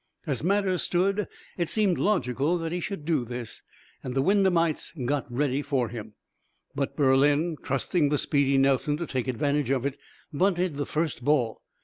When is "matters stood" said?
0.43-1.27